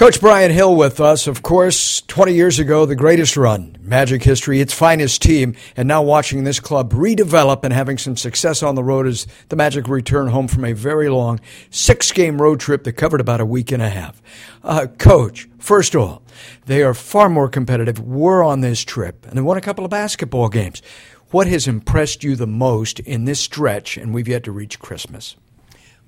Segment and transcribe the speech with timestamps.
[0.00, 1.26] Coach Brian Hill with us.
[1.26, 6.00] Of course, 20 years ago, the greatest run, Magic history, its finest team, and now
[6.00, 10.28] watching this club redevelop and having some success on the road as the Magic return
[10.28, 11.38] home from a very long
[11.68, 14.22] six game road trip that covered about a week and a half.
[14.64, 16.22] Uh, Coach, first of all,
[16.64, 19.90] they are far more competitive, were on this trip, and they won a couple of
[19.90, 20.80] basketball games.
[21.30, 25.36] What has impressed you the most in this stretch, and we've yet to reach Christmas?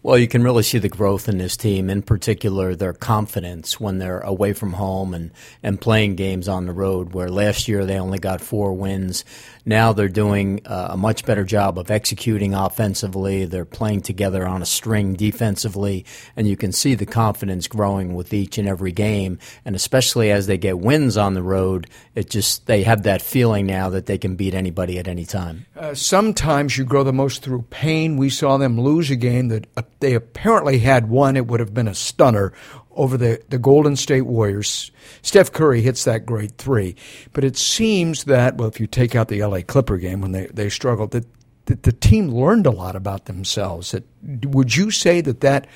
[0.04, 3.98] Well, you can really see the growth in this team, in particular their confidence when
[3.98, 5.30] they're away from home and,
[5.62, 9.24] and playing games on the road, where last year they only got four wins.
[9.64, 13.44] Now they're doing uh, a much better job of executing offensively.
[13.44, 18.34] They're playing together on a string defensively, and you can see the confidence growing with
[18.34, 19.38] each and every game.
[19.64, 23.66] And especially as they get wins on the road, it just they have that feeling
[23.66, 25.64] now that they can beat anybody at any time.
[25.76, 28.16] Uh, sometimes you grow the most through pain.
[28.16, 29.68] We saw them lose a game that
[30.02, 31.36] they apparently had won.
[31.36, 32.52] It would have been a stunner
[32.90, 34.90] over the, the Golden State Warriors.
[35.22, 36.96] Steph Curry hits that great three.
[37.32, 40.46] But it seems that, well, if you take out the LA Clipper game when they,
[40.46, 41.24] they struggled, that,
[41.66, 43.92] that the team learned a lot about themselves.
[43.92, 44.04] That,
[44.44, 45.66] would you say that, that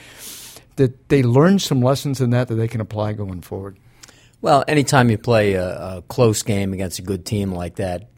[0.76, 3.78] that they learned some lessons in that that they can apply going forward?
[4.42, 8.08] Well, anytime you play a, a close game against a good team like that,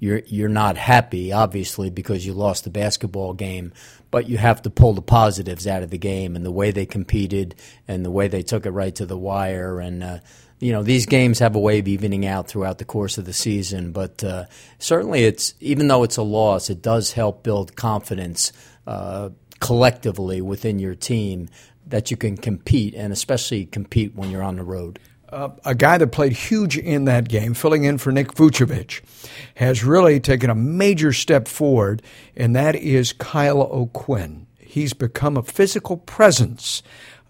[0.00, 3.72] you're you're not happy, obviously, because you lost the basketball game,
[4.14, 6.86] but you have to pull the positives out of the game and the way they
[6.86, 7.52] competed
[7.88, 9.80] and the way they took it right to the wire.
[9.80, 10.18] And uh,
[10.60, 13.32] you know, these games have a way of evening out throughout the course of the
[13.32, 13.90] season.
[13.90, 14.44] But uh,
[14.78, 18.52] certainly, it's even though it's a loss, it does help build confidence
[18.86, 21.48] uh, collectively within your team
[21.84, 25.00] that you can compete, and especially compete when you're on the road
[25.64, 29.02] a guy that played huge in that game, filling in for Nick Vucevic,
[29.56, 32.02] has really taken a major step forward,
[32.36, 34.46] and that is Kyle O'Quinn.
[34.58, 36.82] He's become a physical presence,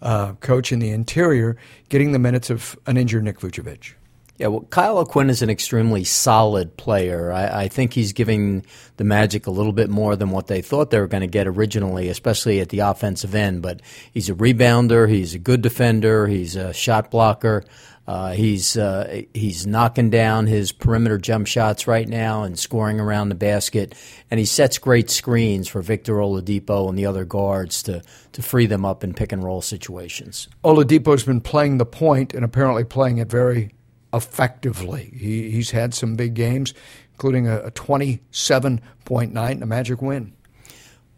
[0.03, 1.57] uh, coach in the interior,
[1.89, 3.95] getting the minutes of an injured Nick Vucevic.
[4.37, 7.31] Yeah, well, Kyle O'Quinn is an extremely solid player.
[7.31, 10.91] I, I, think he's giving the Magic a little bit more than what they thought
[10.91, 13.63] they were going to get originally, especially at the offensive end.
[13.63, 13.81] But
[14.13, 17.63] he's a rebounder, he's a good defender, he's a shot blocker.
[18.07, 23.31] Uh, he's uh, he's knocking down his perimeter jump shots right now and scoring around
[23.31, 23.95] the basket,
[24.31, 28.03] and he sets great screens for Victor Oladipo and the other guards to
[28.33, 30.49] to free them up in pick and roll situations.
[30.63, 33.71] Oladipo's been playing the point and apparently playing it very
[34.15, 35.13] effectively.
[35.17, 36.73] He, he's had some big games,
[37.13, 40.33] including a, a twenty-seven point night and a Magic win.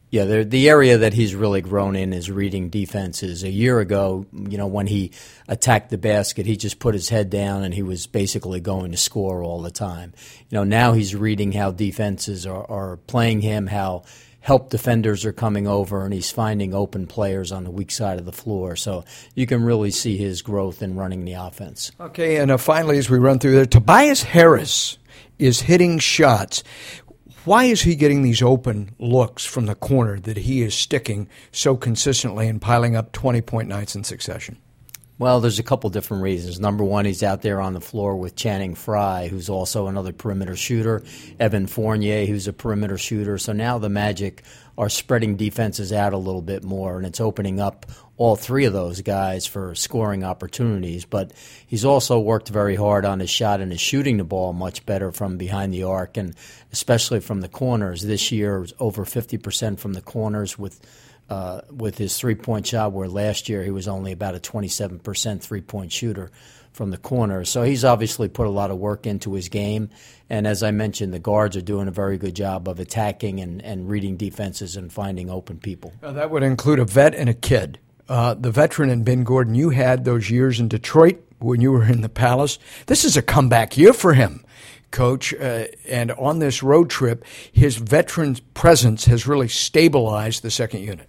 [0.08, 3.42] Yeah, the, the area that he's really grown in is reading defenses.
[3.42, 5.10] A year ago, you know, when he
[5.48, 8.96] attacked the basket, he just put his head down and he was basically going to
[8.96, 10.14] score all the time.
[10.48, 14.04] You know, now he's reading how defenses are, are playing him, how
[14.46, 18.24] help defenders are coming over, and he's finding open players on the weak side of
[18.24, 18.76] the floor.
[18.76, 21.90] So you can really see his growth in running the offense.
[21.98, 24.98] Okay, and uh, finally, as we run through there, Tobias Harris
[25.40, 26.62] is hitting shots.
[27.44, 31.76] Why is he getting these open looks from the corner that he is sticking so
[31.76, 34.58] consistently and piling up 20 point nights in succession?
[35.18, 36.60] Well, there's a couple different reasons.
[36.60, 40.56] Number one, he's out there on the floor with Channing Frye, who's also another perimeter
[40.56, 41.02] shooter,
[41.40, 43.38] Evan Fournier, who's a perimeter shooter.
[43.38, 44.42] So now the Magic
[44.76, 47.86] are spreading defenses out a little bit more, and it's opening up
[48.18, 51.06] all three of those guys for scoring opportunities.
[51.06, 51.32] But
[51.66, 55.12] he's also worked very hard on his shot and is shooting the ball much better
[55.12, 56.34] from behind the arc, and
[56.72, 58.02] especially from the corners.
[58.02, 60.78] This year, over 50% from the corners with.
[61.28, 65.42] Uh, with his three point shot, where last year he was only about a 27%
[65.42, 66.30] three point shooter
[66.76, 67.44] from the corner.
[67.44, 69.90] So he's obviously put a lot of work into his game.
[70.28, 73.60] And as I mentioned, the guards are doing a very good job of attacking and,
[73.62, 75.94] and reading defenses and finding open people.
[76.02, 77.78] Now, that would include a vet and a kid.
[78.08, 81.84] Uh, the veteran and Ben Gordon, you had those years in Detroit when you were
[81.84, 82.58] in the Palace.
[82.86, 84.44] This is a comeback year for him,
[84.90, 85.34] coach.
[85.34, 91.08] Uh, and on this road trip, his veteran presence has really stabilized the second unit.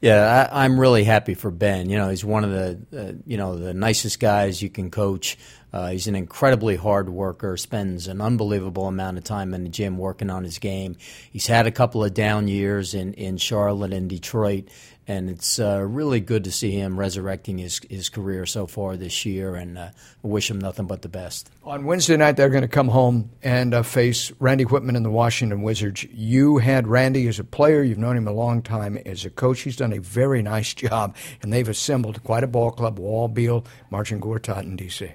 [0.00, 1.88] Yeah, I, am really happy for Ben.
[1.88, 5.38] You know, he's one of the uh, you know the nicest guys you can coach.
[5.72, 7.56] Uh, he's an incredibly hard worker.
[7.56, 10.96] Spends an unbelievable amount of time in the gym working on his game.
[11.30, 14.68] He's had a couple of down years in in Charlotte and Detroit,
[15.08, 19.26] and it's uh, really good to see him resurrecting his his career so far this
[19.26, 19.56] year.
[19.56, 19.90] And uh,
[20.22, 21.50] wish him nothing but the best.
[21.64, 25.10] On Wednesday night, they're going to come home and uh, face Randy Wittman and the
[25.10, 26.04] Washington Wizards.
[26.04, 29.60] You had Randy as a player; you've known him a long time as a coach.
[29.62, 33.64] He's done a very nice job, and they've assembled quite a ball club: Wall, Beal,
[33.90, 35.12] Marcin Gortat in D.C.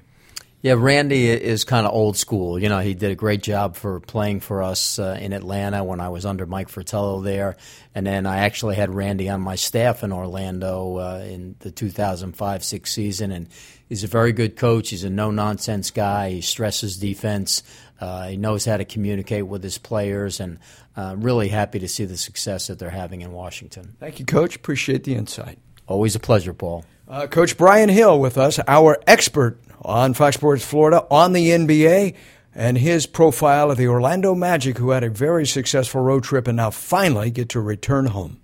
[0.63, 2.59] Yeah, Randy is kind of old school.
[2.59, 5.99] You know, he did a great job for playing for us uh, in Atlanta when
[5.99, 7.57] I was under Mike Fratello there,
[7.95, 12.87] and then I actually had Randy on my staff in Orlando uh, in the 2005-6
[12.87, 13.47] season, and
[13.89, 14.91] he's a very good coach.
[14.91, 16.29] He's a no-nonsense guy.
[16.29, 17.63] He stresses defense.
[17.99, 20.59] Uh, he knows how to communicate with his players, and
[20.95, 23.95] uh, really happy to see the success that they're having in Washington.
[23.99, 24.57] Thank you, Coach.
[24.57, 25.57] Appreciate the insight.
[25.87, 26.85] Always a pleasure, Paul.
[27.07, 32.15] Uh, Coach Brian Hill with us, our expert on Fox Sports Florida on the NBA
[32.53, 36.57] and his profile of the Orlando Magic, who had a very successful road trip and
[36.57, 38.40] now finally get to return home.